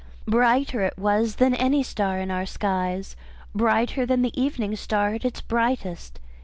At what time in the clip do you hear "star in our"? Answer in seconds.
1.83-2.47